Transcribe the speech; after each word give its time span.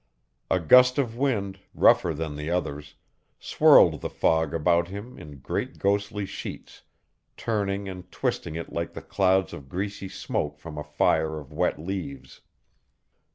A 0.49 0.59
gust 0.59 0.97
of 0.97 1.15
wind, 1.15 1.59
rougher 1.75 2.11
than 2.15 2.35
the 2.35 2.49
others, 2.49 2.95
swirled 3.37 4.01
the 4.01 4.09
fog 4.09 4.51
about 4.51 4.87
him 4.87 5.15
in 5.15 5.37
great 5.37 5.77
ghostly 5.77 6.25
sheets, 6.25 6.81
turning 7.37 7.87
and 7.87 8.11
twisting 8.11 8.55
it 8.55 8.73
like 8.73 8.93
the 8.93 9.03
clouds 9.03 9.53
of 9.53 9.69
greasy 9.69 10.09
smoke 10.09 10.57
from 10.57 10.79
a 10.79 10.83
fire 10.83 11.39
of 11.39 11.53
wet 11.53 11.77
leaves. 11.77 12.41